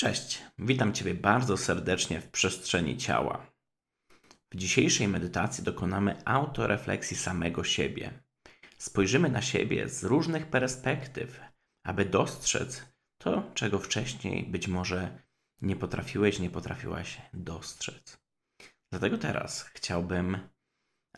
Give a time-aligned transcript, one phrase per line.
[0.00, 3.46] Cześć, witam Ciebie bardzo serdecznie w przestrzeni ciała.
[4.52, 8.22] W dzisiejszej medytacji dokonamy autorefleksji samego siebie.
[8.78, 11.40] Spojrzymy na siebie z różnych perspektyw,
[11.84, 12.84] aby dostrzec
[13.18, 15.18] to, czego wcześniej być może
[15.62, 18.18] nie potrafiłeś, nie potrafiłaś dostrzec.
[18.92, 20.48] Dlatego teraz chciałbym,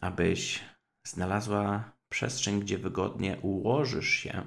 [0.00, 0.60] abyś
[1.06, 4.46] znalazła przestrzeń, gdzie wygodnie ułożysz się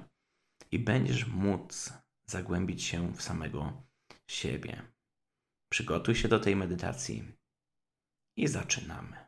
[0.72, 1.94] i będziesz móc
[2.26, 3.85] zagłębić się w samego
[4.28, 4.82] siebie.
[5.70, 7.32] Przygotuj się do tej medytacji
[8.38, 9.26] i zaczynamy.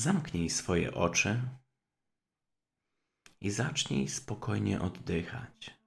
[0.00, 1.42] Zamknij swoje oczy
[3.40, 5.82] i zacznij spokojnie oddychać.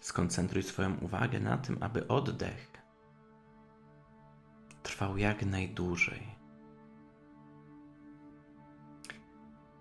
[0.00, 2.72] Skoncentruj swoją uwagę na tym, aby oddech
[4.82, 6.38] trwał jak najdłużej.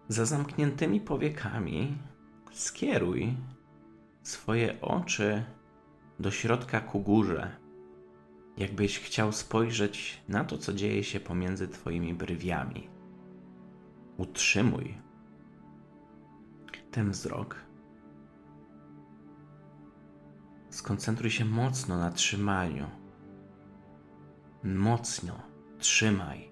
[0.09, 1.97] Za zamkniętymi powiekami
[2.57, 3.37] skieruj
[4.23, 5.43] swoje oczy
[6.19, 7.55] do środka ku górze,
[8.57, 12.89] jakbyś chciał spojrzeć na to, co dzieje się pomiędzy Twoimi brwiami.
[14.17, 14.97] Utrzymuj
[16.91, 17.55] ten wzrok.
[20.69, 22.89] Skoncentruj się mocno na trzymaniu.
[24.63, 25.33] Mocno
[25.79, 26.49] trzymaj.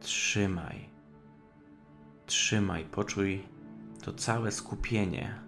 [0.00, 0.88] Trzymaj.
[2.26, 2.84] Trzymaj.
[2.84, 3.57] Poczuj
[4.02, 5.40] to całe skupienie.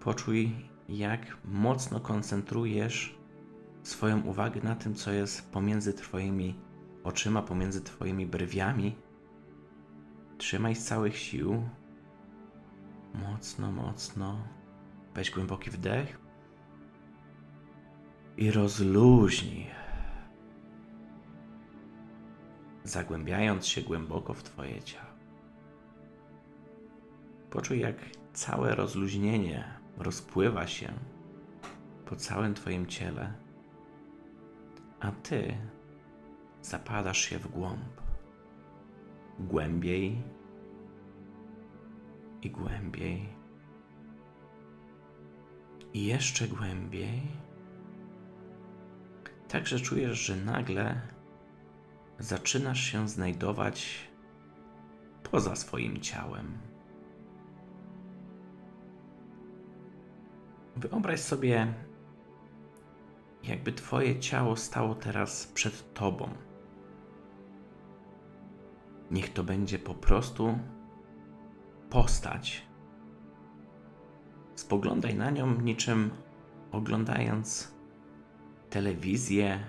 [0.00, 3.18] Poczuj, jak mocno koncentrujesz
[3.82, 6.60] swoją uwagę na tym, co jest pomiędzy Twoimi
[7.04, 8.96] oczyma, pomiędzy Twoimi brwiami.
[10.38, 11.68] Trzymaj z całych sił.
[13.14, 14.38] Mocno, mocno.
[15.14, 16.18] Weź głęboki wdech
[18.36, 19.66] i rozluźnij.
[22.84, 25.13] Zagłębiając się głęboko w Twoje ciało.
[27.54, 27.96] Poczuj, jak
[28.32, 29.64] całe rozluźnienie
[29.98, 30.92] rozpływa się
[32.06, 33.32] po całym Twoim ciele,
[35.00, 35.56] a Ty
[36.62, 38.00] zapadasz się w głąb.
[39.38, 40.22] Głębiej
[42.42, 43.28] i głębiej.
[45.92, 47.22] I jeszcze głębiej.
[49.48, 51.00] Także czujesz, że nagle
[52.18, 54.08] zaczynasz się znajdować
[55.22, 56.73] poza swoim ciałem.
[60.76, 61.74] Wyobraź sobie,
[63.42, 66.28] jakby Twoje ciało stało teraz przed Tobą.
[69.10, 70.58] Niech to będzie po prostu
[71.90, 72.66] postać.
[74.54, 76.10] Spoglądaj na nią niczym
[76.72, 77.74] oglądając
[78.70, 79.60] telewizję,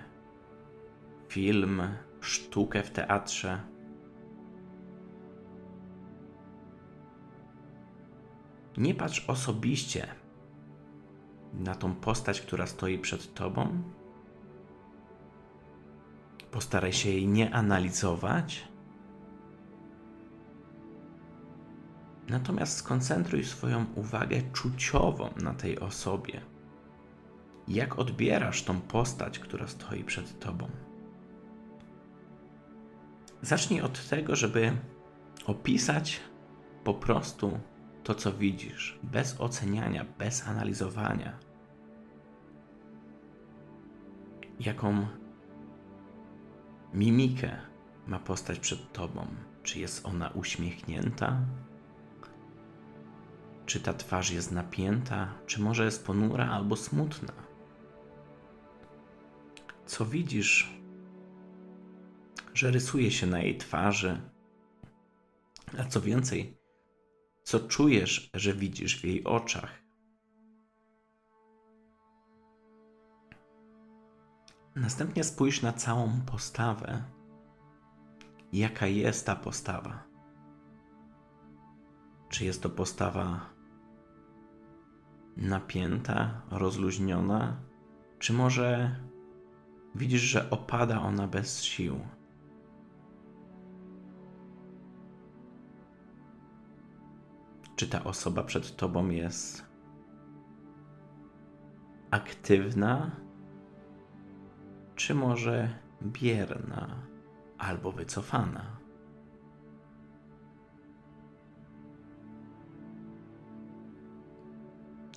[1.28, 1.82] film,
[2.20, 3.60] sztukę w teatrze.
[8.76, 10.25] Nie patrz osobiście
[11.56, 13.82] na tą postać, która stoi przed tobą.
[16.50, 18.68] Postaraj się jej nie analizować.
[22.28, 26.40] Natomiast skoncentruj swoją uwagę czuciową na tej osobie.
[27.68, 30.68] Jak odbierasz tą postać, która stoi przed tobą?
[33.42, 34.76] Zacznij od tego, żeby
[35.46, 36.20] opisać
[36.84, 37.58] po prostu
[38.04, 41.45] to, co widzisz, bez oceniania, bez analizowania.
[44.60, 45.06] Jaką
[46.94, 47.56] mimikę
[48.06, 49.26] ma postać przed tobą?
[49.62, 51.40] Czy jest ona uśmiechnięta?
[53.66, 55.34] Czy ta twarz jest napięta?
[55.46, 57.32] Czy może jest ponura albo smutna?
[59.86, 60.70] Co widzisz,
[62.54, 64.20] że rysuje się na jej twarzy?
[65.78, 66.58] A co więcej,
[67.42, 69.85] co czujesz, że widzisz w jej oczach.
[74.76, 77.02] Następnie spójrz na całą postawę.
[78.52, 80.02] Jaka jest ta postawa?
[82.28, 83.40] Czy jest to postawa
[85.36, 87.56] napięta, rozluźniona,
[88.18, 88.96] czy może
[89.94, 92.00] widzisz, że opada ona bez sił?
[97.76, 99.64] czy ta osoba przed tobą jest
[102.10, 103.10] aktywna,
[105.06, 105.68] czy może
[106.02, 106.88] bierna
[107.58, 108.76] albo wycofana.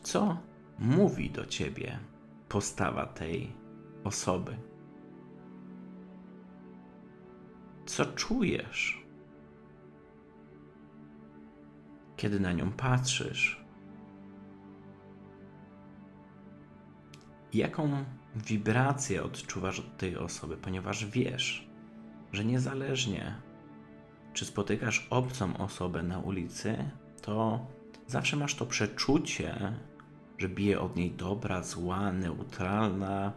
[0.04, 0.38] Co
[0.80, 2.00] mówi do ciebie
[2.50, 3.56] postawa tej
[4.04, 4.58] osoby?
[7.86, 9.06] Co czujesz?
[12.18, 13.66] kiedy na nią patrzysz?
[17.54, 21.70] Jaką wibrację odczuwasz od tej osoby, ponieważ wiesz,
[22.32, 23.36] że niezależnie
[24.34, 26.92] czy spotykasz obcą osobę na ulicy,
[27.22, 27.68] to
[28.08, 29.74] zawsze masz to przeczucie,
[30.38, 33.34] że bije od niej dobra, zła, neutralna,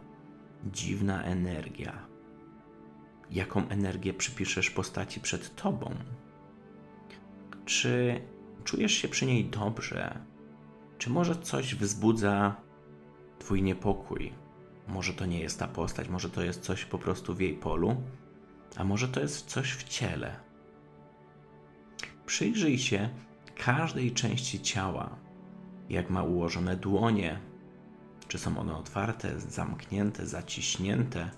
[0.71, 2.07] dziwna energia.
[3.31, 5.95] Jaką energię przypiszesz postaci przed tobą?
[7.65, 8.21] Czy
[8.63, 10.19] czujesz się przy niej dobrze?
[10.97, 12.55] Czy może coś wzbudza
[13.39, 14.42] Twój niepokój?
[14.87, 17.95] Może to nie jest ta postać, może to jest coś po prostu w jej polu,
[18.77, 20.35] a może to jest coś w ciele.
[22.25, 23.09] Przyjrzyj się
[23.55, 25.15] każdej części ciała,
[25.89, 27.39] jak ma ułożone dłonie,
[28.27, 31.29] czy są one otwarte, zamknięte, zaciśnięte,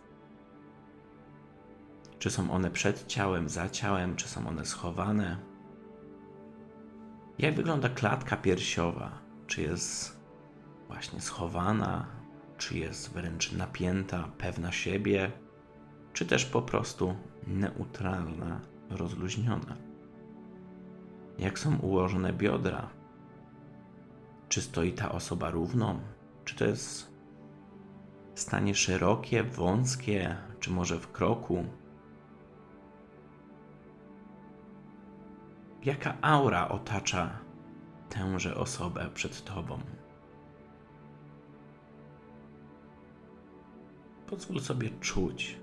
[2.19, 5.37] czy są one przed ciałem, za ciałem, czy są one schowane.
[7.37, 9.11] Jak wygląda klatka piersiowa?
[9.47, 10.19] Czy jest
[10.87, 12.07] właśnie schowana,
[12.57, 15.31] czy jest wręcz napięta, pewna siebie,
[16.13, 17.15] czy też po prostu
[17.47, 19.77] neutralna, rozluźniona?
[21.39, 22.89] Jak są ułożone biodra?
[24.49, 25.99] Czy stoi ta osoba równo?
[26.45, 27.15] Czy to jest
[28.35, 31.65] stanie szerokie, wąskie, czy może w kroku?
[35.85, 37.39] Jaka aura otacza
[38.09, 39.79] tęże osobę przed tobą?
[44.27, 45.59] Pozwól sobie czuć.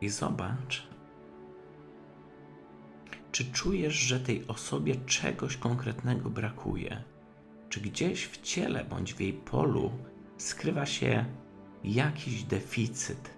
[0.00, 0.88] I zobacz,
[3.32, 7.02] czy czujesz, że tej osobie czegoś konkretnego brakuje?
[7.68, 9.90] Czy gdzieś w ciele bądź w jej polu
[10.38, 11.24] skrywa się
[11.84, 13.30] jakiś deficyt?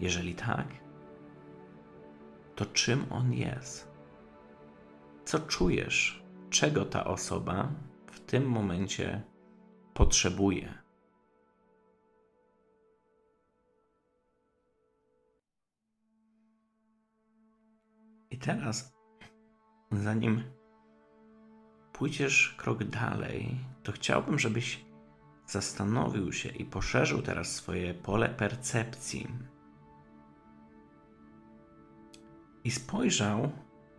[0.00, 0.66] Jeżeli tak,
[2.56, 3.88] to czym on jest?
[5.24, 6.22] Co czujesz?
[6.50, 7.68] Czego ta osoba
[8.06, 9.22] w tym momencie
[9.94, 10.74] potrzebuje?
[18.30, 18.96] I teraz,
[19.92, 20.42] zanim
[21.92, 24.84] pójdziesz krok dalej, to chciałbym, żebyś
[25.46, 29.28] zastanowił się i poszerzył teraz swoje pole percepcji
[32.66, 33.52] i spojrzał,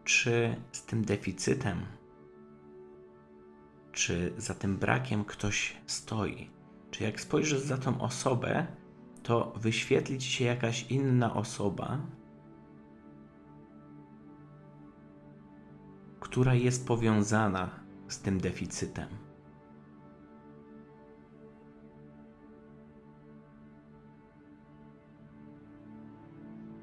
[0.04, 1.86] czy z tym deficytem,
[3.92, 6.50] czy za tym brakiem ktoś stoi.
[6.92, 8.68] Czy jak spojrzysz za tą osobę,
[9.24, 12.02] to wyświetli ci się jakaś inna osoba,
[16.20, 17.70] która jest powiązana
[18.08, 19.10] z tym deficytem.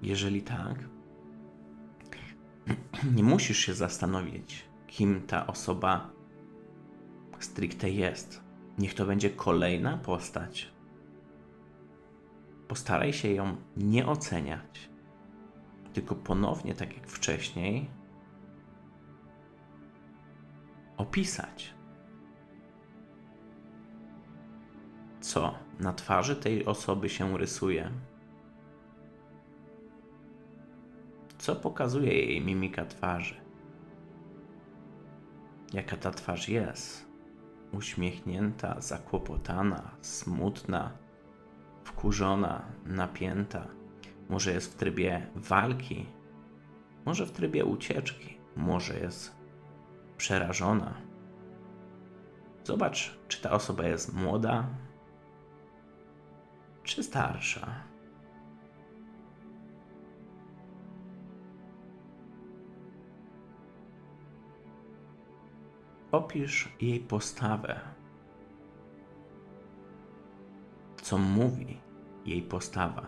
[0.03, 0.94] Jeżeli tak,
[3.15, 6.11] nie musisz się zastanowić, kim ta osoba
[7.39, 8.41] stricte jest.
[8.79, 10.73] Niech to będzie kolejna postać.
[12.69, 14.91] Postaraj się ją nie oceniać,
[15.93, 17.91] tylko ponownie, tak jak wcześniej,
[20.97, 21.75] opisać.
[25.21, 27.91] Co na twarzy tej osoby się rysuje?
[31.45, 33.35] Co pokazuje jej mimika twarzy?
[35.73, 37.07] Jaka ta twarz jest?
[37.73, 40.93] Uśmiechnięta, zakłopotana, smutna,
[41.85, 43.67] wkurzona, napięta.
[44.29, 46.07] Może jest w trybie walki,
[47.05, 49.37] może w trybie ucieczki, może jest
[50.17, 50.95] przerażona.
[52.65, 54.69] Zobacz, czy ta osoba jest młoda,
[56.83, 57.94] czy starsza.
[66.15, 67.81] Opisz jej postawę.
[71.03, 71.81] Co mówi
[72.27, 73.07] jej postawa?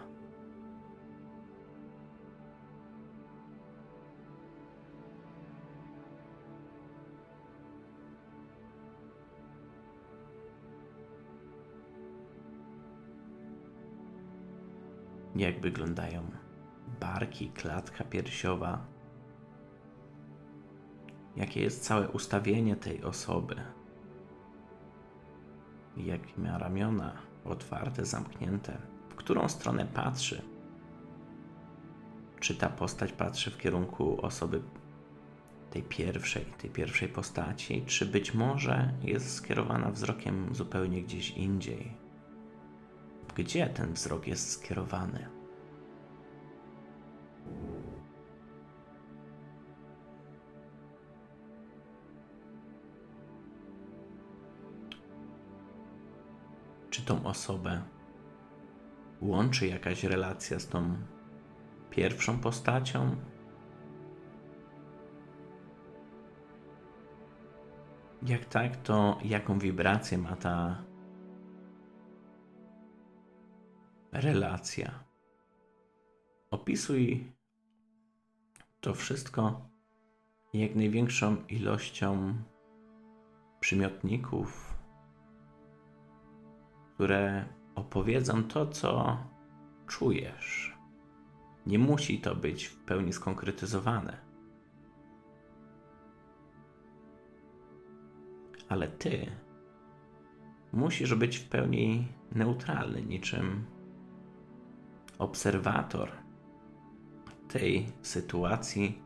[15.37, 16.31] jak wyglądają
[17.01, 18.96] barki, klatka piersiowa,
[21.37, 23.57] jakie jest całe ustawienie tej osoby,
[25.97, 27.13] jakie ma ramiona
[27.45, 28.79] otwarte, zamknięte,
[29.09, 30.43] w którą stronę patrzy.
[32.41, 34.63] Czy ta postać patrzy w kierunku osoby
[35.71, 42.07] tej pierwszej, tej pierwszej postaci, czy być może jest skierowana wzrokiem zupełnie gdzieś indziej?
[43.37, 45.36] gdzie ten wzrok jest skierowany.
[57.07, 57.83] Tą osobę
[59.21, 60.97] łączy jakaś relacja z tą
[61.91, 63.17] pierwszą postacią?
[68.23, 70.85] Jak tak, to jaką wibrację ma ta
[74.13, 75.05] relacja?
[76.51, 77.33] Opisuj
[78.81, 79.61] to wszystko
[80.55, 82.35] jak największą ilością
[83.61, 84.76] przymiotników,
[86.97, 89.19] które opowiedzą to, co
[89.87, 90.77] czujesz.
[91.67, 94.17] Nie musi to być w pełni skonkretyzowane.
[98.69, 99.27] Ale ty
[100.73, 103.65] musisz być w pełni neutralny, niczym
[105.19, 106.11] obserwator
[107.49, 109.03] tej sytuacji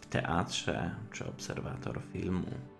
[0.00, 2.71] w teatrze czy obserwator filmu.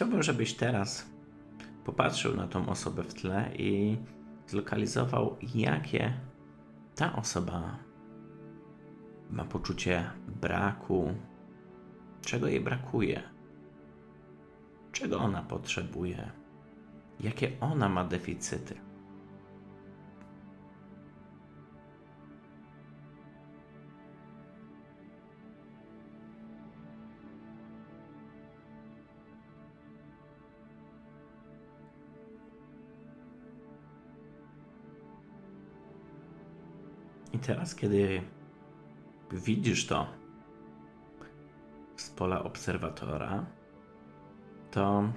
[0.00, 1.06] Chciałbym, żebyś teraz
[1.84, 3.98] popatrzył na tą osobę w tle i
[4.46, 6.12] zlokalizował, jakie
[6.94, 7.78] ta osoba
[9.30, 11.14] ma poczucie braku,
[12.20, 13.22] czego jej brakuje,
[14.92, 16.30] czego ona potrzebuje,
[17.20, 18.74] jakie ona ma deficyty.
[37.40, 38.22] Teraz, kiedy
[39.32, 40.06] widzisz to
[41.96, 43.46] z pola obserwatora,
[44.70, 45.12] to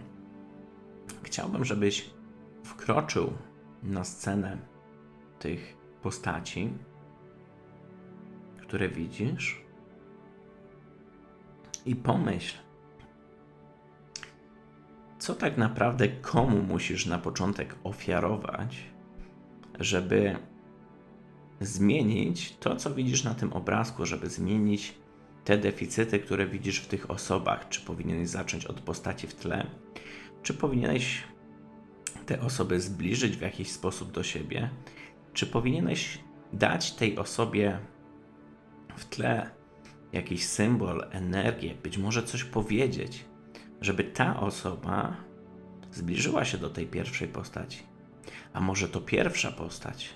[1.24, 2.10] chciałbym, żebyś
[2.63, 3.34] wkroczył
[3.84, 4.58] na scenę
[5.39, 6.74] tych postaci,
[8.62, 9.63] które widzisz,
[11.86, 12.58] i pomyśl,
[15.20, 18.84] co tak naprawdę komu musisz na początek ofiarować,
[19.80, 20.36] żeby
[21.65, 24.93] zmienić to, co widzisz na tym obrazku, żeby zmienić
[25.46, 27.70] te deficyty, które widzisz w tych osobach.
[27.70, 29.67] Czy powinieneś zacząć od postaci w tle,
[30.43, 31.24] czy powinieneś
[32.25, 34.70] te osoby zbliżyć w jakiś sposób do siebie,
[35.34, 36.20] czy powinieneś
[36.53, 37.79] dać tej osobie
[38.96, 39.50] w tle
[40.13, 43.25] jakiś symbol, energię, być może coś powiedzieć,
[43.82, 45.15] żeby ta osoba
[45.91, 47.84] zbliżyła się do tej pierwszej postaci.
[48.53, 50.10] A może to pierwsza postać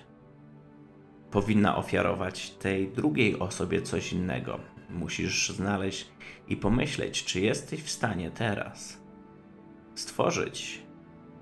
[1.30, 4.60] powinna ofiarować tej drugiej osobie coś innego.
[4.90, 6.08] Musisz znaleźć
[6.48, 9.00] i pomyśleć, czy jesteś w stanie teraz
[9.94, 10.82] stworzyć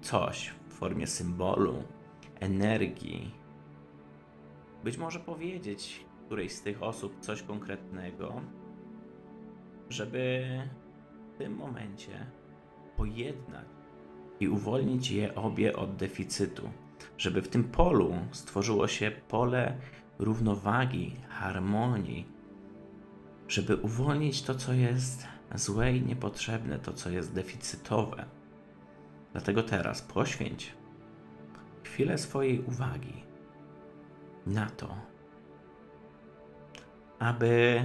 [0.01, 1.83] coś w formie symbolu,
[2.41, 3.35] energii.
[4.85, 8.41] Być może powiedzieć którejś z tych osób coś konkretnego,
[9.89, 10.47] żeby
[11.35, 12.27] w tym momencie
[12.97, 13.67] pojednać
[14.41, 16.71] i uwolnić je obie od deficytu
[17.19, 19.79] żeby w tym polu stworzyło się pole
[20.19, 22.27] równowagi, harmonii,
[23.49, 28.25] żeby uwolnić to, co jest złe i niepotrzebne, to, co jest deficytowe.
[29.33, 30.75] Dlatego teraz poświęć
[31.85, 33.25] chwilę swojej uwagi
[34.47, 34.97] na to,
[37.19, 37.85] aby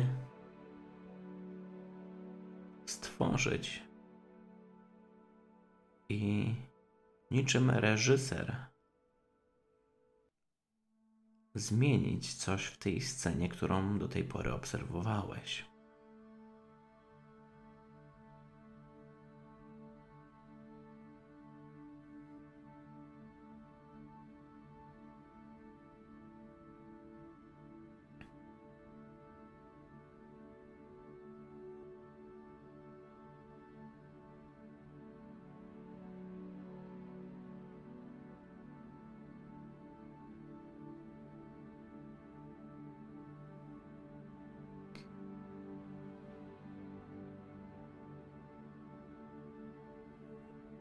[2.86, 3.84] stworzyć
[6.10, 6.54] i
[7.32, 8.71] niczym reżyser
[11.56, 15.71] zmienić coś w tej scenie, którą do tej pory obserwowałeś.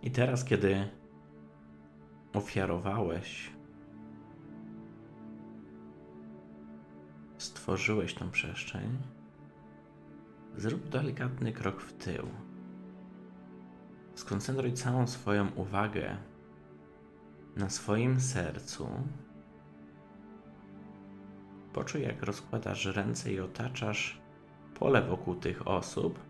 [0.02, 0.88] I teraz, kiedy
[2.33, 3.50] ofiarowałeś,
[7.38, 8.99] stworzyłeś tą przestrzeń,
[10.57, 12.26] zrób delikatny krok w tył.
[14.14, 16.16] Skoncentruj całą swoją uwagę
[17.57, 18.88] na swoim sercu.
[21.73, 24.21] Poczuj, jak rozkładasz ręce i otaczasz
[24.75, 26.30] pole wokół tych osób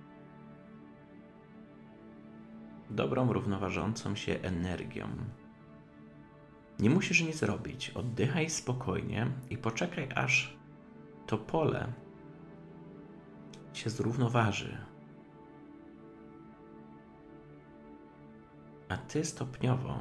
[2.90, 5.08] dobrą, równoważącą się energią.
[6.78, 7.90] Nie musisz nic robić.
[7.90, 10.56] Oddychaj spokojnie i poczekaj, aż
[11.26, 11.92] to pole
[13.72, 14.78] się zrównoważy.
[18.88, 19.98] A ty stopniowo,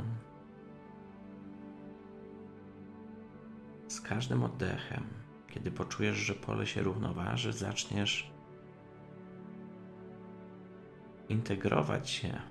[3.87, 5.03] z każdym oddechem,
[5.47, 8.31] kiedy poczujesz, że pole się równoważy, zaczniesz
[11.29, 12.41] integrować się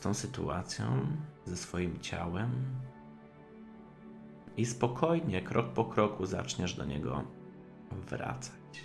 [0.00, 1.06] z tą sytuacją,
[1.44, 2.50] ze swoim ciałem
[4.56, 7.24] i spokojnie, krok po kroku, zaczniesz do niego
[7.90, 8.84] wracać.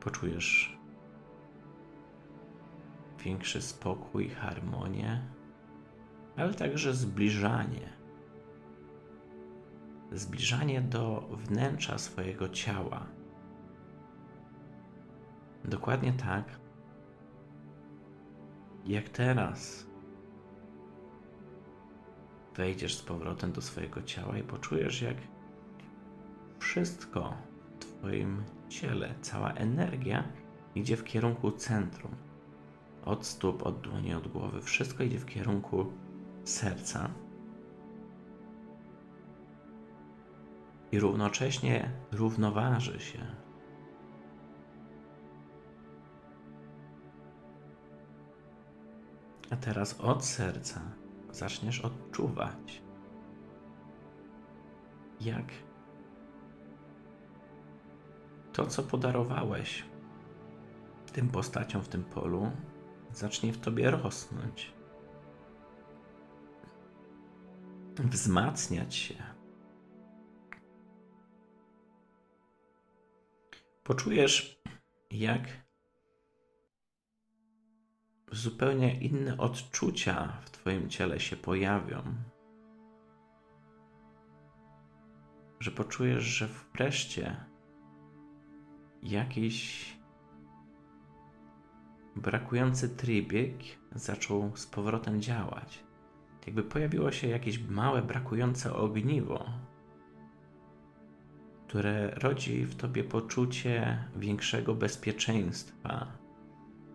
[0.00, 0.78] Poczujesz
[3.24, 5.22] większy spokój, harmonię,
[6.36, 7.97] ale także zbliżanie
[10.12, 13.06] zbliżanie do wnętrza swojego ciała.
[15.64, 16.60] Dokładnie tak,
[18.86, 19.86] jak teraz
[22.56, 25.16] wejdziesz z powrotem do swojego ciała i poczujesz, jak
[26.58, 27.34] wszystko
[27.70, 30.24] w Twoim ciele, cała energia
[30.74, 32.12] idzie w kierunku centrum.
[33.04, 35.92] Od stóp, od dłoni, od głowy, wszystko idzie w kierunku
[36.44, 37.10] serca.
[40.92, 43.26] I równocześnie równoważy się.
[49.50, 50.80] A teraz od serca
[51.30, 52.82] zaczniesz odczuwać,
[55.20, 55.44] jak
[58.52, 59.84] to, co podarowałeś
[61.18, 62.50] tym postaciom w tym polu,
[63.12, 64.72] zacznie w tobie rosnąć,
[67.98, 69.27] wzmacniać się
[73.88, 74.62] poczujesz,
[75.10, 75.48] jak
[78.32, 82.02] zupełnie inne odczucia w Twoim ciele się pojawią.
[85.60, 87.36] Że poczujesz, że wreszcie
[89.02, 89.86] jakiś
[92.16, 93.58] brakujący trybik
[93.92, 95.84] zaczął z powrotem działać.
[96.46, 99.50] Jakby pojawiło się jakieś małe, brakujące ogniwo,
[101.68, 106.06] które rodzi w tobie poczucie większego bezpieczeństwa,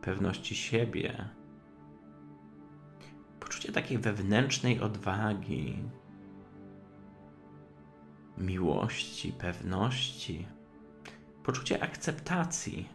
[0.01, 1.29] pewności siebie,
[3.39, 5.77] poczucie takiej wewnętrznej odwagi,
[8.37, 10.47] miłości, pewności,
[11.43, 12.89] poczucie akceptacji,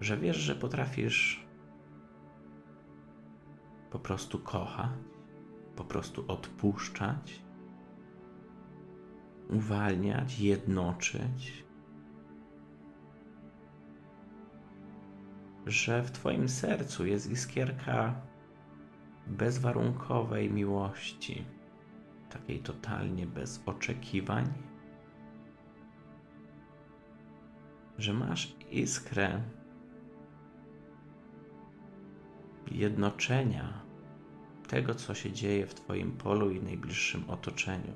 [0.00, 1.46] że wiesz, że potrafisz
[3.90, 4.90] po prostu kochać,
[5.76, 7.45] po prostu odpuszczać
[9.50, 11.64] uwalniać, jednoczyć,
[15.66, 18.14] że w Twoim sercu jest iskierka
[19.26, 21.44] bezwarunkowej miłości,
[22.30, 24.52] takiej totalnie bez oczekiwań,
[27.98, 29.42] że masz iskrę
[32.70, 33.86] jednoczenia
[34.68, 37.92] tego, co się dzieje w Twoim polu i najbliższym otoczeniu.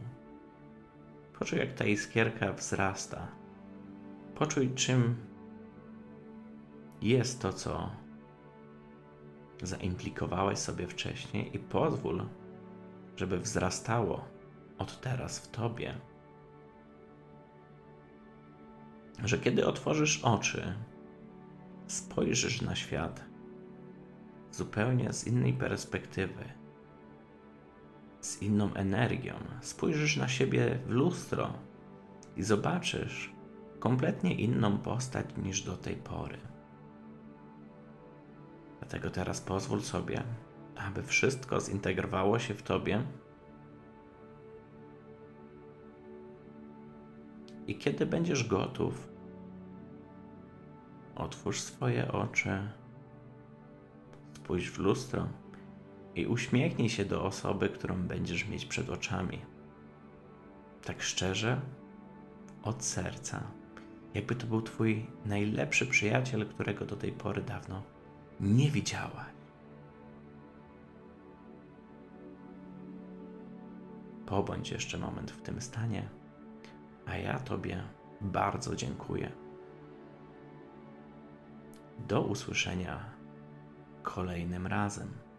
[1.41, 3.29] Poczuj, jak ta iskierka wzrasta.
[4.35, 5.17] Poczuj, czym
[7.03, 7.91] jest to, co
[9.63, 12.29] zaimplikowałeś sobie wcześniej, i pozwól,
[13.17, 14.25] żeby wzrastało
[14.79, 15.95] od teraz w tobie.
[19.25, 20.75] Że kiedy otworzysz oczy,
[21.87, 23.25] spojrzysz na świat
[24.51, 26.60] zupełnie z innej perspektywy
[28.21, 29.35] z inną energią.
[29.61, 31.53] Spojrzysz na siebie w lustro
[32.37, 33.33] i zobaczysz
[33.79, 36.39] kompletnie inną postać niż do tej pory.
[38.79, 40.23] Dlatego teraz pozwól sobie,
[40.77, 43.03] aby wszystko zintegrowało się w tobie.
[47.67, 49.09] I kiedy będziesz gotów,
[51.17, 52.69] otwórz swoje oczy,
[54.33, 55.29] spójrz w lustro
[56.15, 59.39] i uśmiechnij się do osoby, którą będziesz mieć przed oczami.
[60.85, 61.61] Tak szczerze,
[62.63, 63.43] od serca,
[64.15, 67.83] jakby to był Twój najlepszy przyjaciel, którego do tej pory dawno
[68.41, 69.31] nie widziałaś.
[74.27, 76.09] Pobądź jeszcze moment w tym stanie,
[77.07, 77.83] a ja Tobie
[78.21, 79.33] bardzo dziękuję.
[82.09, 83.01] Do usłyszenia
[84.03, 85.30] kolejnym razem.